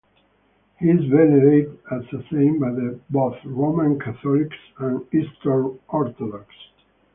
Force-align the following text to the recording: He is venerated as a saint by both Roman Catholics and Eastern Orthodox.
He 0.79 0.89
is 0.89 1.05
venerated 1.11 1.77
as 1.91 2.01
a 2.11 2.23
saint 2.31 2.59
by 2.59 2.71
both 3.11 3.35
Roman 3.45 3.99
Catholics 3.99 4.57
and 4.79 5.05
Eastern 5.13 5.77
Orthodox. 5.89 6.47